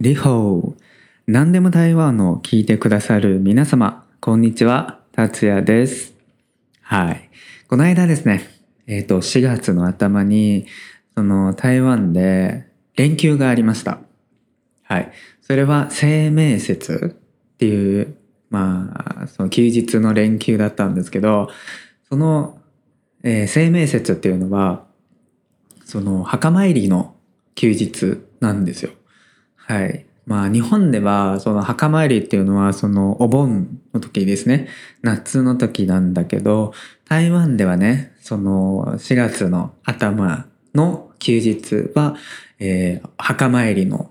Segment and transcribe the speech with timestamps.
[0.00, 0.82] リホー。
[1.26, 5.00] 何でも台湾を聞いてくださる皆様、こんにちは。
[5.12, 6.14] 達也です。
[6.80, 7.28] はい。
[7.68, 8.48] この間ですね、
[8.86, 10.64] えっ、と、4月の頭に、
[11.14, 12.66] その台湾で
[12.96, 13.98] 連休がありました。
[14.84, 15.12] はい。
[15.42, 18.16] それは清明節っていう、
[18.48, 21.50] まあ、その休日の連休だったんですけど、
[22.08, 22.58] その、
[23.22, 24.82] えー清明節っていうのは、
[25.84, 27.14] その墓参りの
[27.54, 28.92] 休日なんですよ。
[29.70, 30.04] はい。
[30.26, 34.66] まあ日本ではその墓参りっていうのはそのお盆の時ですね。
[35.02, 36.72] 夏の時なんだけど、
[37.08, 42.16] 台湾ではね、その4月の頭の休日は、
[42.58, 44.10] えー墓参りの、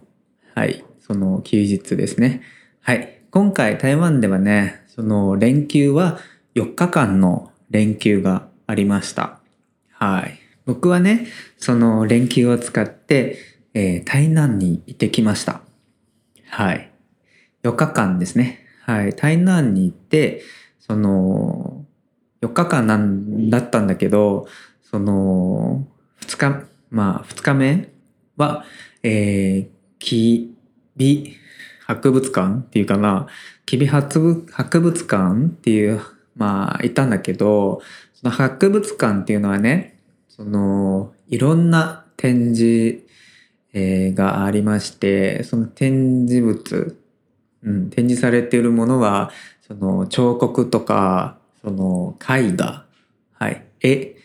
[0.55, 2.41] はい、その休日ですね。
[2.79, 3.21] はい。
[3.29, 6.19] 今回台湾ではね、その連休は
[6.55, 9.41] 4日間の連休がありました。
[9.91, 10.39] はい。
[10.65, 13.48] 僕はね、その連休を使って、
[13.79, 15.61] えー台南に行ってきました。
[16.49, 16.91] はい。
[17.63, 18.59] 4日間ですね。
[18.83, 19.13] はい。
[19.13, 20.41] 台南に行って、
[20.79, 21.85] その、
[22.41, 24.47] 4日間なんだったんだけど、
[24.81, 25.87] その、
[26.21, 27.89] 2日、まあ、2日目
[28.35, 28.65] は、
[29.03, 29.67] えー、
[29.99, 30.53] き
[30.97, 31.35] び
[31.85, 33.27] 博物館っていうかな、
[33.65, 36.01] きび博物博物館っていう、
[36.35, 37.81] まあ、行ったんだけど、
[38.13, 43.08] その博物館っていうのはね、その、いろんな展示、
[43.73, 46.97] えーがありまして、その展示物、
[47.63, 52.85] うん、展示されているものは、その彫刻とか、その絵画、
[53.33, 54.15] はい、絵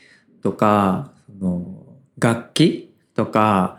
[0.42, 1.64] とか、その
[2.18, 3.78] 楽器とか、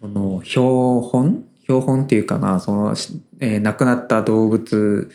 [0.00, 0.66] その標
[1.02, 2.94] 本標本っていうかな、その、
[3.40, 5.10] えー亡くなった動物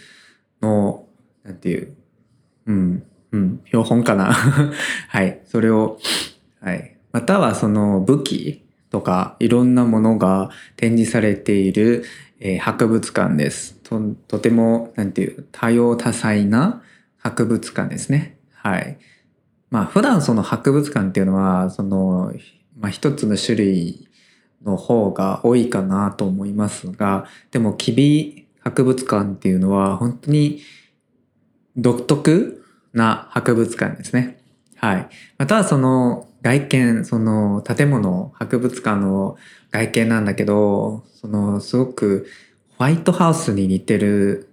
[0.61, 1.05] の、
[1.43, 1.95] なんていう、
[2.65, 4.33] うん、うん、標本かな。
[5.09, 5.99] はい、それを、
[6.61, 6.95] はい。
[7.11, 12.05] またはその武器とかいろんなものが展示されている、
[12.39, 13.75] えー博物館です。
[13.83, 16.81] と、とても、なんていう、多様多彩な
[17.17, 18.37] 博物館ですね。
[18.53, 18.97] はい。
[19.69, 22.33] まあ普段その博物館っていうのは、その、
[22.77, 24.07] まあ一つの種類
[24.63, 30.61] の方が多いかなと思いますが、でも、キビ博物館っていうのは本当に
[31.75, 32.63] 独特
[32.93, 34.39] な博物館ですね。
[34.75, 35.09] はい。
[35.37, 39.37] またその外見、その建物、博物館の
[39.71, 42.27] 外見なんだけど、そのすごく
[42.77, 44.49] ホワイトハウスに似てる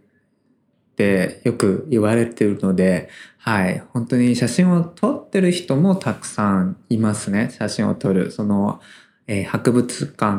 [0.92, 3.08] ってよく言われてるので、
[3.38, 3.82] はい。
[3.92, 7.50] 本当に写真を撮ってる人もたくさんいますね。
[7.56, 8.32] 写真を撮る。
[8.32, 8.80] その、
[9.28, 10.36] えー博物館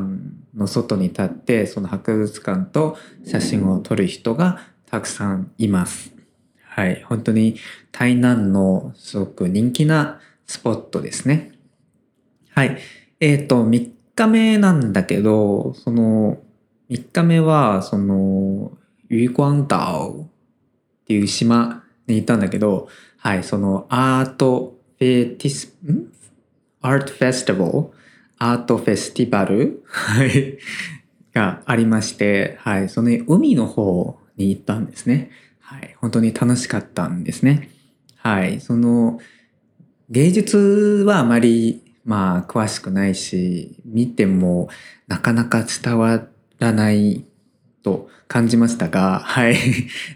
[0.56, 4.60] の外に立って、その博物館と写真を撮る人が
[4.90, 6.14] たくさんいます。
[6.64, 7.04] はい。
[7.08, 7.58] 本当に
[7.92, 11.52] 台南のすごく人気なスポットですね。
[12.52, 12.78] はい。
[13.20, 16.40] えっ、と、3日目なんだけど、その、
[16.90, 18.78] 3日目は、その、
[19.10, 20.28] ユイグアンダオっ
[21.06, 26.12] ていう島に行ったんだけど、はい、そのアートフェティス、ん？
[26.82, 27.92] アートフェスティバル？
[28.40, 29.84] アートフェスティバル？
[29.86, 30.58] はい。
[31.34, 35.30] がありまして、はい、その海の方に行ったんですね。
[35.60, 37.70] はい、本当に楽しかったんですね。
[38.18, 39.20] はい、その
[40.10, 40.58] 芸術
[41.06, 44.70] はあまりまあ詳しくないし、見ても
[45.08, 46.26] なかなか伝わ
[46.58, 47.26] らない
[47.84, 49.58] と感じましたが、 はい。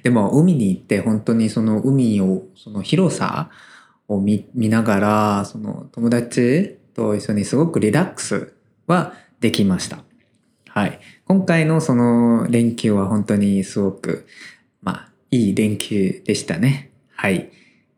[0.01, 3.49] でも海に行って本当にその海を、その広さ
[4.07, 8.53] を見ながら、その友達と一緒にすごくリラックス
[8.87, 10.03] はできました。
[10.69, 11.01] はい。
[11.25, 14.25] 今回のその連休は本当にすごく、
[14.81, 16.91] まあ、いい連休でしたね。
[17.13, 17.49] はい。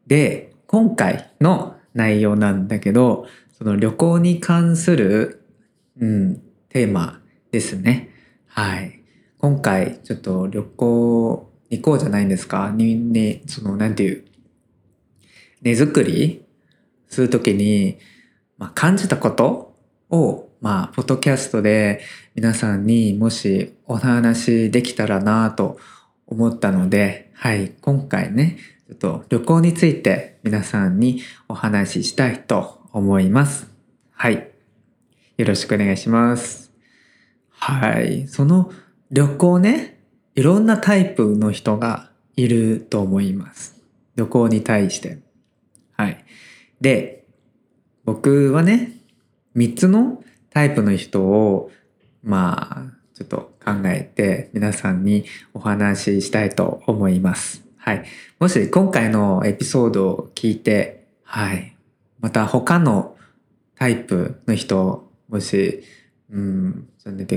[0.08, 3.28] で、今回の内容なんだけど、
[3.58, 5.44] その旅行に関する、
[6.00, 7.22] うん、テーマ
[7.52, 8.10] ですね。
[8.48, 9.02] はい。
[9.38, 12.72] 今回、ちょっと旅行に行こうじゃないんですか？
[12.76, 14.26] に、に、その、なんていう、
[15.62, 16.44] 根作り
[17.08, 17.98] するときに、
[18.58, 19.76] まあ、感じたこと
[20.10, 22.02] を、まあ、ポッドキャストで
[22.36, 25.78] 皆さんにもしお話できたらなと
[26.26, 28.58] 思ったので、はい、今回ね、
[28.88, 33.72] ちょっと旅行について皆さんにお話ししたいと思います。
[34.12, 34.52] はい。
[35.38, 36.72] よろしくお願いします。
[37.50, 38.28] はい。
[38.28, 38.72] その
[39.10, 40.00] 旅行ね、
[40.36, 43.82] いろんなタイプの人がいると思います。
[44.16, 45.20] 旅行に対して。
[45.96, 46.26] はい。
[46.82, 47.26] で、
[48.04, 48.98] 僕はね、
[49.56, 51.72] 3つのタイプの人を、
[52.22, 57.63] まあ、ちょっと考えて皆さんにお話ししたいと思います。
[57.84, 58.06] はい。
[58.40, 61.76] もし今回のエピソードを聞いて、はい。
[62.22, 63.18] また他の
[63.76, 65.84] タイプの人、もし、
[66.32, 66.88] うん、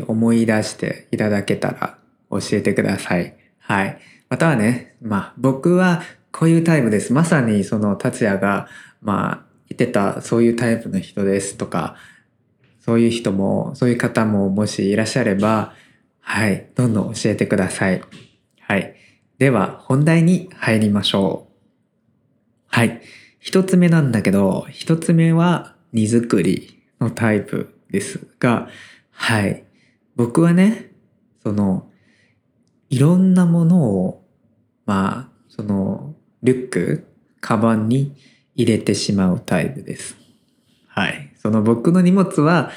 [0.07, 1.99] 思い出していただけたら
[2.31, 3.37] 教えてください。
[3.59, 3.99] はい。
[4.29, 7.13] またはね、まあ僕はこういうタイプです。
[7.13, 8.69] まさにその達也が、
[9.03, 11.97] まあ言ってたそういうタイプの人ですとか、
[12.79, 15.75] そういう人も、そういう方ももしいらっしゃれば、
[16.21, 18.01] はい、どんどん教えてください。
[18.61, 18.96] はい。
[19.39, 21.53] では、本題に入りましょう。
[22.69, 23.03] はい。
[23.39, 28.69] 一つ目なんだけど、一つ目は荷造りのタイプですが、
[29.11, 29.65] はい。
[30.15, 30.91] 僕はね、
[31.43, 31.91] その、
[32.89, 34.25] いろんなものを、
[34.87, 37.07] まあ、その、リュック、
[37.41, 38.17] カバンに
[38.55, 40.17] 入れてしまうタイプです。
[40.89, 41.31] はい。
[41.37, 42.71] その僕の荷物は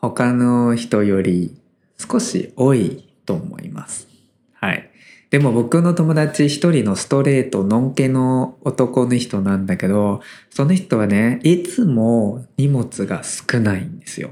[0.00, 1.60] 他の人より
[1.98, 4.08] 少し多いと思います。
[4.54, 4.90] はい。
[5.36, 14.30] でも僕の友達一人のストレート、のんけの男の人なんだけど、その人はね、いつも荷物が少ないんですよ。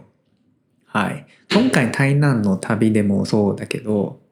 [0.87, 1.27] はい。
[1.53, 4.23] 今回台南の旅でもそうだけど、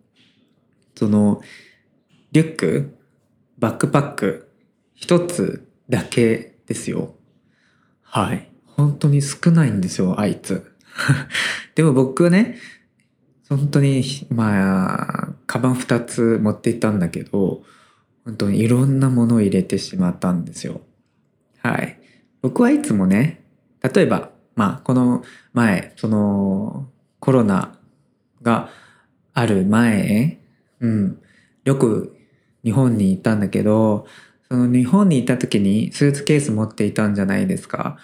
[0.94, 1.42] その、
[2.30, 2.96] リュック、
[3.58, 4.50] バックパック、
[4.94, 7.14] 一つだけですよ。
[8.00, 8.50] はい。
[8.64, 10.72] 本当に少ないんですよ、あいつ。
[11.76, 12.56] でも僕はね、
[13.56, 17.62] 本当に、まあ、カバン二つ持っていったんだけど、
[18.24, 20.80] 本当にいろんなものを入れてしまったんですよ。
[21.58, 21.98] はい。
[22.40, 23.44] 僕はいつもね、
[23.82, 25.22] 例えば、まあ、この
[25.52, 26.88] 前、その、
[27.20, 27.78] コロナ
[28.42, 28.68] が
[29.32, 30.38] ある前、
[30.80, 31.22] うん、
[31.64, 32.16] よく
[32.64, 34.06] 日本に行ったんだけど、
[34.48, 37.96] その日本に行った時にスーツケース持っていたんじゃないですか。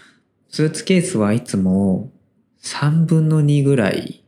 [0.48, 2.10] スーツケースはいつも
[2.62, 4.24] 3分の2ぐらい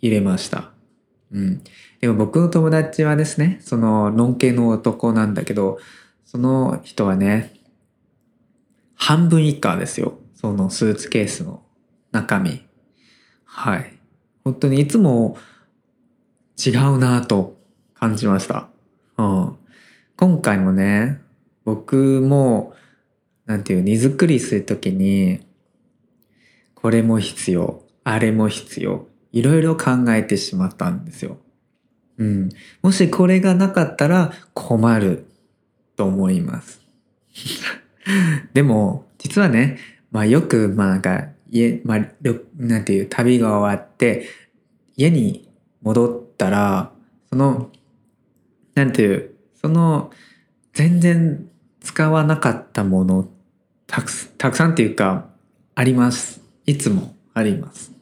[0.00, 0.70] 入れました。
[1.32, 1.62] うん。
[2.00, 5.78] でも僕の友達はですね、その、のんけの男なんだけど、
[6.24, 7.54] その人はね、
[8.94, 10.18] 半分以下ですよ。
[10.34, 11.62] そのスーツケースの
[12.12, 12.64] 中身。
[13.44, 13.98] はい。
[14.44, 15.36] 本当にいつも
[16.64, 17.56] 違うなぁと
[17.94, 18.68] 感じました。
[19.16, 19.56] うん。
[20.16, 21.20] 今回もね、
[21.64, 22.74] 僕も、
[23.46, 25.40] なんていう、荷造りするときに、
[26.74, 29.06] これも必要、あれも必要、
[29.38, 31.38] いろいろ考えてしまったんですよ。
[32.18, 32.48] うん。
[32.82, 35.26] もしこれがなかったら困る
[35.96, 36.80] と思います。
[38.52, 39.78] でも、実はね、
[40.10, 42.08] まあよく、まあなんか、家、まあ、
[42.56, 44.28] なんていう、旅が終わって、
[44.96, 45.48] 家に
[45.82, 46.92] 戻ったら、
[47.30, 47.70] その、
[48.74, 49.30] なんていう、
[49.60, 50.10] その、
[50.72, 51.48] 全然
[51.80, 53.28] 使わなかったもの、
[53.86, 55.28] たくたくさんっていうか、
[55.76, 56.40] あります。
[56.66, 57.92] いつもあります。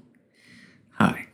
[0.92, 1.25] はい。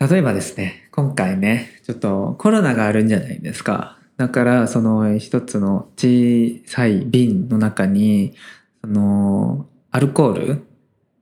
[0.00, 3.98] 例えばですね、今回ね、ちょっとコロナがあるんじゃないですか。
[4.16, 8.34] だから、その一つの小さい瓶の中に、
[8.80, 10.66] その、アルコール、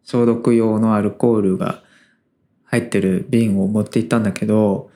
[0.04, 1.82] 消毒用のアルコールが
[2.64, 4.90] 入ってる瓶を持って行ったんだけど、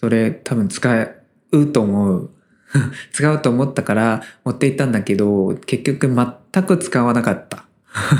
[0.00, 1.08] それ多分使
[1.52, 2.30] うと思う。
[3.12, 7.66] 使うと思ったから持って行ったんだけど、結局全く使わなかった。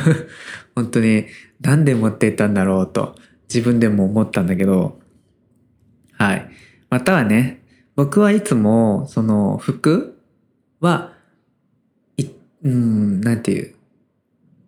[0.76, 1.26] 本当に
[1.60, 3.16] なんで持って行ったんだろうと
[3.52, 4.98] 自分でも思ったんだけど、
[6.12, 6.48] はい。
[6.88, 7.62] またはね、
[7.96, 10.18] 僕はいつもその服
[10.80, 11.12] は、
[12.16, 12.26] い、
[12.62, 13.74] うん、なんていう、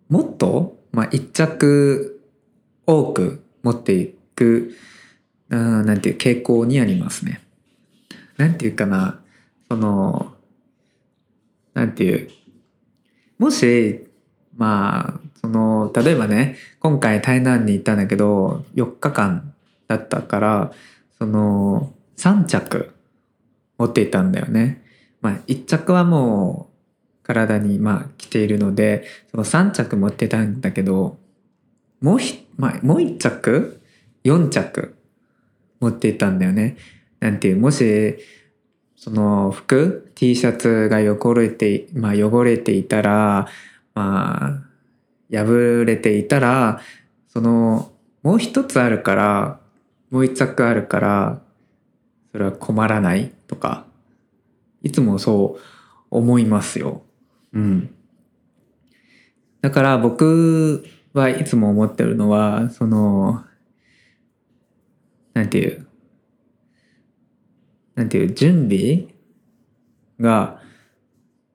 [0.09, 2.21] もっと、まあ、一着
[2.85, 4.75] 多く持っていく、
[5.49, 7.41] うん、なんていう傾向にありますね。
[8.37, 9.19] なんていうかな、
[9.69, 10.35] その、
[11.73, 12.29] なんていう、
[13.39, 14.07] もし、
[14.55, 19.53] まあ、その、例えばね、今回台南に行ったんだけど、4日間
[19.87, 20.71] だったから、
[21.17, 22.93] その、3着
[23.77, 24.83] 持っていたんだよね。
[25.21, 26.75] まあ、1着はもう、
[27.25, 31.17] 体に、まあ、着ているので、その3着持ってたんだけど、
[32.01, 33.81] もうひ、まあ、もう1着
[34.23, 34.95] ?4 着
[35.79, 36.77] 持っていたんだよね。
[37.19, 38.17] なんていう、もし、
[38.95, 43.47] その服、T シャツが汚れて、まあ汚れていたら、
[43.93, 44.64] まあ、
[45.31, 46.81] 破れていたら、
[47.27, 47.91] その、
[48.23, 49.59] もう一つあるから、
[50.09, 51.41] もう一着あるから、
[52.31, 53.85] それは困らないとか、
[54.81, 55.61] いつもそう
[56.11, 57.03] 思いますよ。
[57.53, 57.95] うん。
[59.61, 63.43] だから僕はいつも思ってるのは、その、
[65.33, 65.87] なんていう、
[67.95, 69.07] なんていう、準備
[70.19, 70.61] が、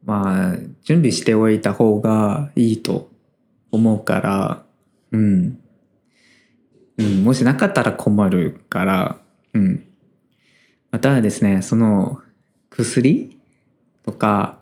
[0.04, 3.09] まあ、準備しておいた方がいいと
[3.70, 4.62] 思うから、
[5.12, 5.58] うん。
[6.98, 9.18] うん、もしなかったら困るから、
[9.54, 9.84] うん。
[10.90, 12.20] またはですね、その
[12.70, 13.38] 薬
[14.04, 14.58] とか、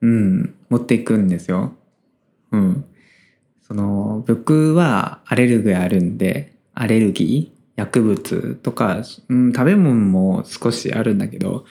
[0.00, 1.74] うん、持っていくんですよ。
[2.52, 2.84] うん。
[3.70, 11.64] その僕はアレルギーあるんでアレルギー薬物とか、うん、食べ物も少しあるんだけど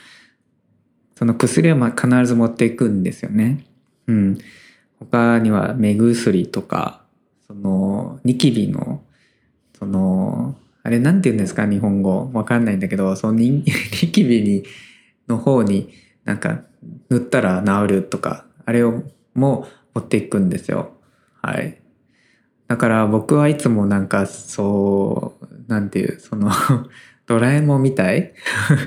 [1.18, 3.66] その薬は必ず持っていくんですよね。
[4.08, 4.38] うん、
[5.00, 7.02] 他には目薬とか
[7.48, 9.02] そのニキビの
[9.78, 14.64] そのあれなんて言うんですか日本語わかんないんだけどその ニキビに
[15.28, 15.90] の方に
[16.26, 16.62] なんか
[17.10, 19.04] 塗ったら治るとかあれを
[19.34, 20.92] も持っていくんですよ。
[21.42, 21.80] はい。
[22.68, 26.52] だから僕はいつもなんかそう、なんていう、その
[27.26, 28.34] ドラえもんみたい？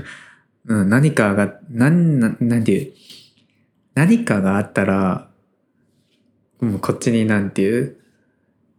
[0.66, 2.92] うん、何かが、なん、なんていう、
[3.94, 5.28] 何かがあったら、
[6.62, 7.96] もうこっちになんていう、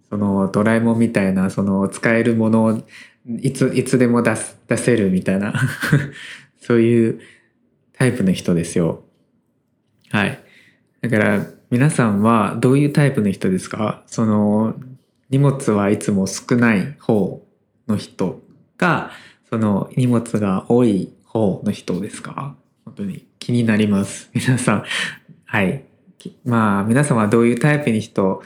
[0.09, 2.83] そのドラえもんみたいな、その使えるものを
[3.41, 5.53] いつ、いつでも出す、出せるみたいな
[6.59, 7.19] そういう
[7.93, 9.03] タイプの人ですよ。
[10.11, 10.39] はい。
[11.01, 14.03] だから皆さんはどういうタイプの人ですか？
[14.07, 14.75] その
[15.29, 17.45] 荷物はいつも少ない方
[17.87, 18.41] の人
[18.77, 19.11] か、
[19.49, 22.55] その荷物が多い方の人ですか？
[22.85, 24.29] 本当に気になります。
[24.33, 24.83] 皆さん。
[25.45, 25.83] はい。
[26.45, 28.43] まあ、皆さんはどういうタイプの人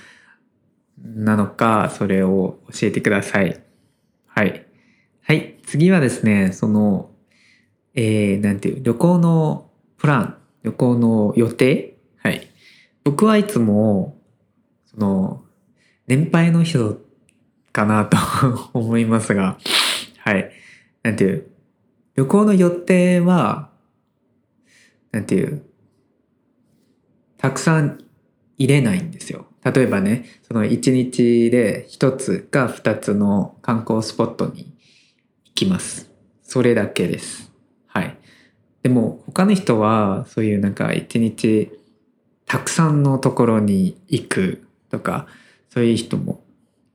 [1.04, 3.62] なのか、それを教えてください。
[4.28, 4.66] はい。
[5.22, 5.58] はい。
[5.66, 7.12] 次はですね、その、
[7.94, 12.48] えー、なんていう、旅行のプラン、旅行の予定はい。
[13.06, 14.20] 僕はいつも、
[14.86, 15.46] その、
[16.08, 17.00] 年配の人
[17.72, 18.18] かなと
[18.74, 19.58] 思いますが、
[20.18, 20.52] はい。
[21.04, 21.48] なんていう、
[22.16, 23.70] 旅行の予定は、
[25.12, 25.64] なんていう、
[27.48, 28.04] たくさん
[28.58, 29.46] 入れないんですよ。
[29.64, 34.74] 例えばね、その一日で一つか二つの観光スポットに
[35.46, 36.12] 行きます。
[36.44, 37.54] それだけです。
[37.86, 38.18] はい。
[38.84, 41.72] でも他の人はそういうなんか一日
[42.46, 45.26] たくさんのところに行くとか、
[45.70, 46.44] そういう人も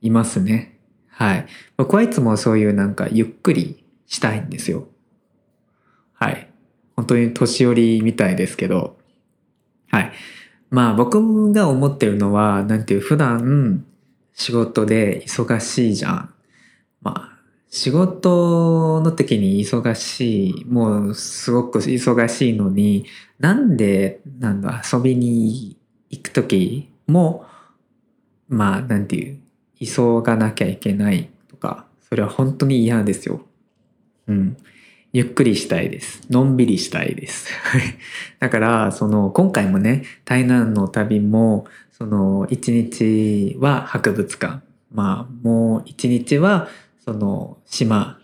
[0.01, 0.77] いますね。
[1.07, 1.47] はい。
[1.77, 4.87] 僕はいつもそういうなんかゆっくりしたいんですよ。
[6.13, 6.47] はい。
[6.95, 9.01] 本当に年寄りみたいですけど、
[9.93, 10.11] はい。
[10.73, 13.85] まあ僕が思ってるのは、なんていう普段
[14.33, 16.33] 仕事で忙しいじゃん。
[17.01, 17.39] まあ
[17.69, 23.05] 仕事の時に忙しい、もうすごく忙しいのに、
[23.39, 25.77] なんで、なんだ、遊びに
[26.09, 27.45] 行く時も
[28.53, 29.39] まあ、なんていう、
[29.79, 33.41] 急がなきゃいけないとか、それは本当に嫌ですよ。
[34.27, 34.57] うん。
[35.15, 36.23] ゆっくりしたいです。
[36.31, 37.47] のんびりしたいです。
[38.39, 44.63] だから、その、今回もね、台南の旅も、その、一日は博物館。
[44.91, 46.67] まあ、もう一日は、
[47.05, 48.19] その、島、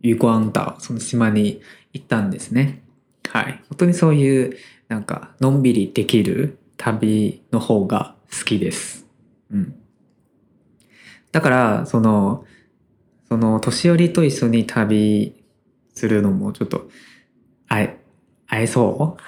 [0.00, 1.60] ユコアンタその島に
[1.92, 2.84] 行ったんですね。
[3.28, 3.60] はい。
[3.68, 9.06] 本当にそういう、なんか、のんびりできる旅の方が好きです。
[9.50, 9.74] うん。
[11.32, 12.44] だから、その、
[13.28, 15.34] その、年寄りと一緒に旅
[15.96, 16.88] するのもちょっと、
[17.68, 17.98] あえ、
[18.46, 19.22] 会えそう？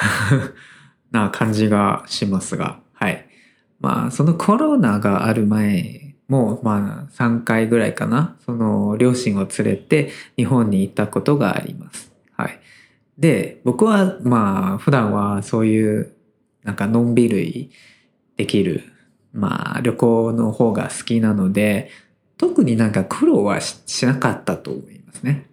[1.10, 3.26] な感じがしますが、はい。
[3.80, 12.12] まあ、そのコロナがある前も、まあ、3回ぐらいかな、その、両親を連れて日本に行ったことがあります。
[12.37, 12.60] はい。
[13.18, 16.12] で、僕は、まあ、普段はそういう、
[16.62, 17.70] なんか、のんびり
[18.37, 18.82] できる
[19.32, 21.90] まあ旅行の方が好きなので、
[22.37, 25.46] 特になんか苦労はしなかったと思いますね。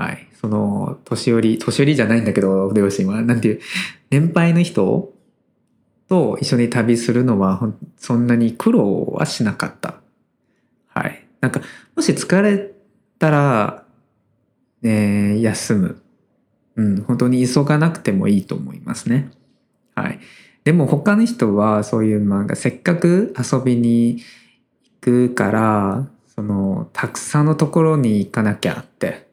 [0.00, 0.26] はい。
[0.40, 3.20] その、年寄り、年寄りじゃないんだけど、両親は。
[3.20, 3.60] なんていう、
[4.08, 5.12] 年配の人
[6.08, 7.60] と一緒に旅するのは、
[7.98, 10.00] そんなに苦労はしなかった。
[10.86, 11.26] はい。
[11.42, 11.60] なんか、
[11.94, 12.72] もし疲れ
[13.18, 13.84] たら、
[14.80, 16.02] ね、休む。
[16.76, 19.30] うん、本当に急がなくてもいいと思いますね。
[19.94, 20.18] はい。
[20.64, 24.22] でも他の人はそういう漫画せっかく遊びに
[25.00, 29.29] 行くからそのたくさんのところに行かなきゃって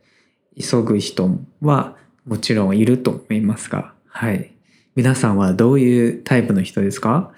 [0.60, 1.96] 急ぐ人は
[2.26, 4.52] もちろんいると思いますがはい
[4.96, 7.32] 皆さんはどういうタイプの人ですか？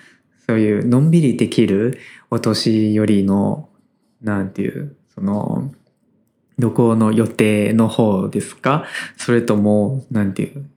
[0.48, 2.00] そういうのんびりできる
[2.32, 3.68] お年寄りの
[4.22, 5.72] なんていうその
[6.58, 8.86] 旅行の予定の方ですか？
[9.18, 10.70] それともなんていう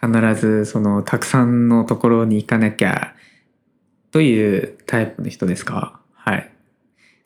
[0.00, 3.14] 必ずそのたくさんのところに行かなきゃ
[4.10, 6.00] というタイプの人ですか？
[6.14, 6.50] はい。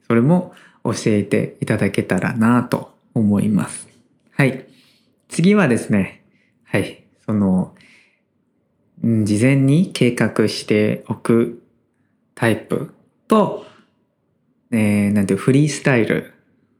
[0.09, 0.53] それも
[0.85, 3.89] 教えていただけたらなと思います。
[4.39, 4.65] はい。
[5.27, 6.23] 次はですね、
[6.63, 7.03] はい。
[7.27, 7.75] その、
[9.03, 11.61] 事前に計画しておく
[12.37, 12.95] タイプ
[13.27, 13.67] と、
[14.71, 16.35] えー、なんていうフリースタイル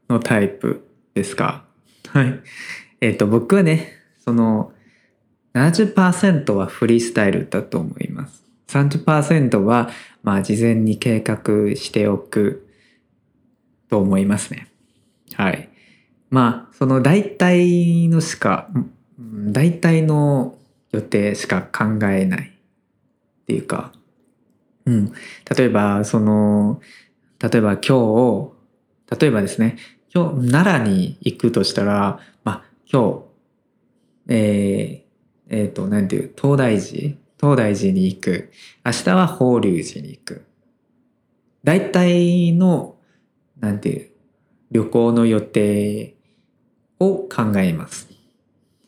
[0.07, 1.65] のタイプですか
[2.07, 2.39] はい。
[3.01, 3.91] えっ、ー、と、僕はね、
[4.23, 4.71] その、
[5.53, 8.41] 70%はフリースタイルだと思います。
[8.69, 9.89] 30%は
[10.23, 12.69] まあ、事前に計画しておく
[13.89, 14.69] と思いますね。
[15.33, 15.68] はい。
[16.29, 18.69] まあ、その大体のしか、
[19.17, 20.57] 大体の
[20.91, 23.91] 予定しか考えないっていうか、
[24.85, 25.13] うん。
[25.57, 26.81] 例えば、その、
[27.39, 28.51] 例えば今
[29.07, 29.77] 日、例えばですね、
[30.13, 33.23] 今日奈良に行くとしたら、まあ今
[34.27, 37.15] 日、えー、えっ、ー、と、なんていう、東大寺？
[37.39, 38.51] 東大寺に行く。
[38.85, 40.45] 明日は法隆寺に行く。
[41.63, 42.97] 大体の、
[43.59, 44.09] なんていう、
[44.71, 46.15] 旅行の予定
[46.99, 48.09] を考えます。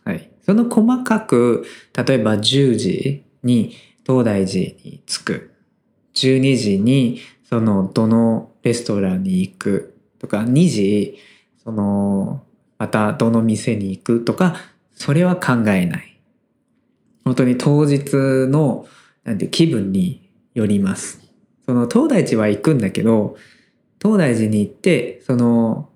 [0.03, 0.29] はい。
[0.45, 1.65] その細かく、
[1.95, 3.75] 例えば10時に
[4.05, 5.51] 東大寺に着く。
[6.13, 11.17] 12時にそのどのレストランに行くとか、2時、
[11.63, 12.43] その、
[12.77, 14.55] またどの店に行くとか、
[14.93, 16.17] それは考えない。
[17.25, 18.13] 本当に当日
[18.47, 18.87] の、
[19.23, 21.21] なんて気分によります。
[21.65, 23.35] その東大寺は行くんだけど、
[24.01, 25.89] 東大寺に行って、その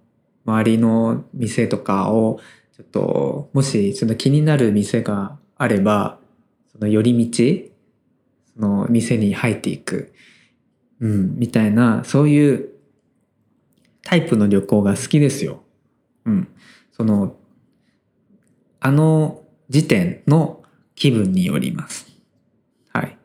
[0.45, 2.39] 周りの店とかを、
[2.75, 6.19] ちょっと、もしその気になる店があれば、
[6.71, 7.71] その寄り道、
[8.55, 10.13] その店に入っていく、
[10.99, 12.69] うん、みたいな、そういう
[14.03, 15.63] タイプの旅行が好きですよ。
[16.25, 16.47] うん。
[16.91, 17.35] その、
[18.79, 20.63] あの時点の
[20.95, 22.07] 気分によります。
[22.93, 23.17] はい。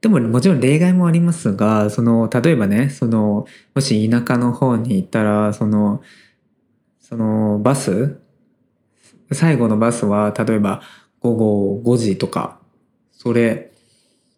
[0.00, 6.02] でももちろん例外もありますが、その、例えばね、その、もし田舎の方に行ったら、その、
[7.04, 8.18] そのバス
[9.30, 10.80] 最後のバスは、例えば
[11.20, 12.58] 午後5時とか、
[13.12, 13.72] それ、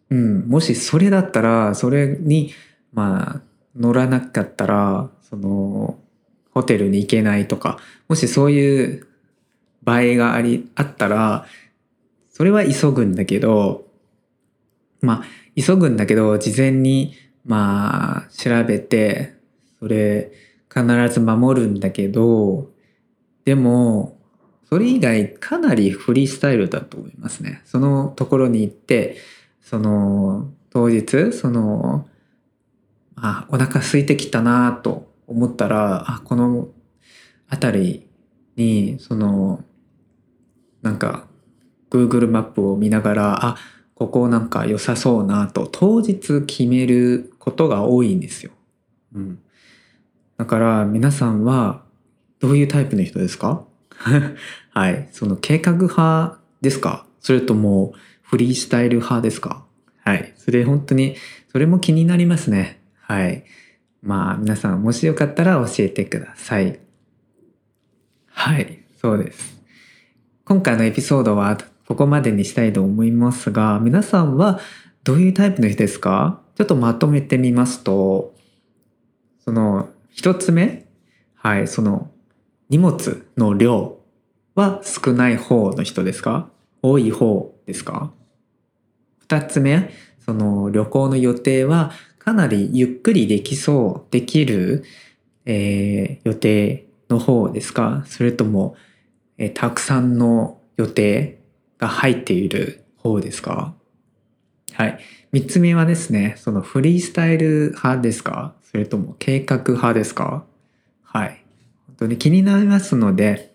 [0.09, 2.51] うん、もしそれだったら、それに、
[2.91, 3.41] まあ、
[3.73, 5.97] 乗らなかったら、その、
[6.51, 9.07] ホテルに行けないとか、もしそういう
[9.83, 11.45] 場合があり、あったら、
[12.29, 13.87] それは急ぐんだけど、
[14.99, 15.23] まあ、
[15.55, 17.13] 急ぐんだけど、事前に、
[17.45, 19.35] まあ、調べて、
[19.79, 20.33] それ、
[20.83, 22.69] 必ず守るんだけど、
[23.45, 24.19] でも、
[24.69, 27.61] それ以外かなりフリースタイルだと思いますね。
[27.65, 29.17] そのところに行って、
[29.61, 32.07] その、当日、その、
[33.15, 36.67] あ、お腹空いてきたなと思ったら、あ、この
[37.49, 38.07] 辺り
[38.57, 39.63] に、その、
[40.81, 41.27] なんか、
[41.89, 43.57] Google マップを見ながら、あ、
[43.97, 48.51] ここなんか良さそうなと当日決めることが多いんですよ。
[49.15, 49.39] うん。
[50.37, 51.83] だから皆さんは
[52.39, 53.65] どういうタイプの人ですか？
[54.71, 55.09] はい。
[55.11, 57.05] その計画派ですか？
[57.19, 59.65] それともフリースタイル派ですか？
[60.03, 60.33] はい。
[60.37, 61.15] それ本当に、
[61.51, 62.79] それも気になりますね。
[63.01, 63.43] はい。
[64.03, 66.79] まあ皆さんもしよかったら教えてください。
[68.27, 68.83] はい。
[69.01, 69.61] そうです。
[70.45, 74.59] 今回のエピソードはここまでにしたいと思いますが、皆さんは
[75.03, 76.41] どういうタイプの人ですか？
[76.55, 78.35] ちょっとまとめてみますと、
[79.43, 80.87] その一つ目、
[81.35, 82.09] はい、その
[82.69, 83.99] 荷物の量
[84.55, 86.49] は少ない方の人ですか？
[86.81, 88.11] 多い方ですか？
[89.19, 89.91] 二つ目、
[90.25, 94.83] その旅行の予定はかなりゆっくりできそう、できる、
[95.45, 98.03] えー、予定の方ですか？
[98.07, 98.75] それとも、
[99.37, 101.43] えー、たくさんの予定
[101.77, 103.75] が入っている方ですか？
[104.73, 104.99] はい。
[105.31, 108.55] 三つ目はですね、そのフリースタイル派ですか？
[108.69, 110.45] それとも計画派ですか？
[111.03, 111.43] はい。
[111.87, 113.53] 本当に気になりますので、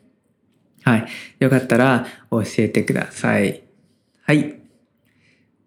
[0.82, 1.06] はい。
[1.38, 3.62] よかったら教えてください。
[4.22, 4.58] はい。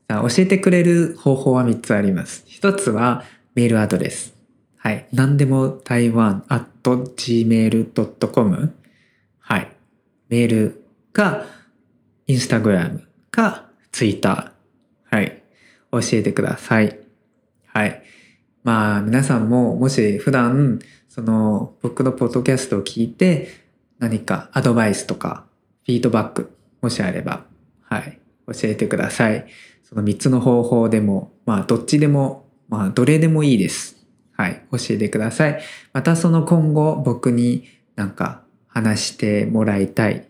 [0.07, 2.43] さあ教えてくれる方法は3つあります。
[2.47, 4.35] 一つはメールアドレス。
[4.77, 5.07] はい。
[5.13, 8.75] 何でも台湾 at gmail.com。
[9.39, 9.71] はい。
[10.29, 11.45] メールか、
[12.27, 15.15] インスタグラムかツイッター。
[15.15, 15.43] はい。
[15.91, 16.99] 教えてください。
[17.67, 18.03] はい。
[18.65, 23.47] まあ皆さんももし普段その僕のポッドキャストを聞いて
[23.99, 25.45] 何かアドバイスとか
[25.85, 26.51] フィードバック
[26.81, 27.45] もしあれば、
[27.81, 28.19] はい。
[28.47, 29.45] 教えてください。
[29.83, 33.97] その3つの方法でも、まあどっちでも、まあどれでもいいです。
[34.33, 34.65] はい。
[34.71, 35.61] 教えてください。
[35.93, 40.27] またその今後僕になんか話してもらいたい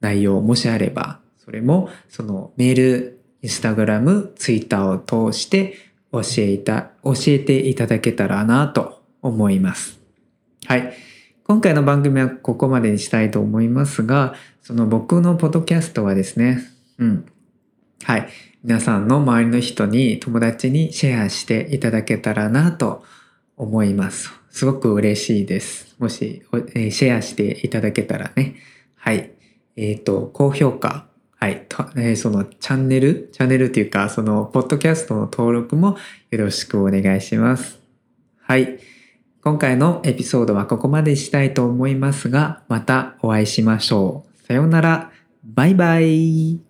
[0.00, 10.00] 内容もしあれば、それもそのメール、インスタグラム、ツイッターを通して教えた、教えていただけたらなと思います。
[10.66, 10.92] はい。
[11.44, 16.60] 今回の番組はここまでにしたいと思いますが、その僕のポッドキャストはですね、
[16.98, 17.26] うん。
[18.04, 18.28] はい。
[18.62, 23.04] 皆さんの周りの人に、友達にシェアしていただけたらなと
[23.56, 24.30] 思います。
[24.50, 25.96] すごく嬉しいです。
[25.98, 28.56] もし、シェアしていただけたらね。
[28.96, 29.32] はい。
[29.76, 31.09] えっ、ー、と、高評価、
[31.42, 35.96] はい、とえーそのチャンネル、チャンネルというか、その、ポッドキャストの登録も
[36.30, 37.80] よろしくお願いします。
[38.42, 38.78] はい。
[39.42, 44.46] 今回のエピソードはここまでしたいと思いますが、またお会いしましょう。
[44.46, 45.12] さようなら。
[45.42, 46.69] バイバイ。